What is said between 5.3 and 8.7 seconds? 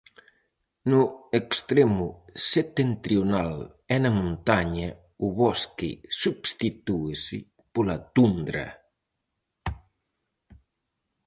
bosque substitúese pola tundra.